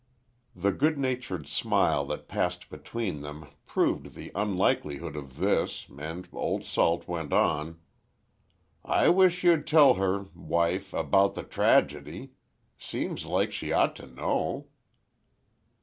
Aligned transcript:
The 0.55 0.71
good 0.71 0.97
natured 0.97 1.47
smile 1.47 2.05
that 2.07 2.27
passed 2.27 2.71
between 2.71 3.21
them, 3.21 3.45
proved 3.67 4.15
the 4.15 4.31
unlikelihood 4.33 5.15
of 5.15 5.37
this, 5.37 5.85
and 5.95 6.27
Old 6.33 6.65
Salt 6.65 7.07
went 7.07 7.31
on. 7.31 7.79
"I 8.83 9.09
wish 9.09 9.43
you'd 9.43 9.67
tell 9.67 9.93
her, 9.93 10.25
wife, 10.35 10.91
about 10.91 11.35
the 11.35 11.43
tragedy. 11.43 12.31
Seems 12.79 13.27
like 13.27 13.51
she 13.51 13.71
ought 13.71 13.95
to 13.97 14.07
know." 14.07 14.69